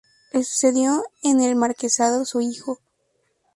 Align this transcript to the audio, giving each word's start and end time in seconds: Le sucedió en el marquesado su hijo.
Le 0.33 0.41
sucedió 0.43 1.03
en 1.21 1.41
el 1.41 1.55
marquesado 1.55 2.25
su 2.25 2.41
hijo. 2.41 2.79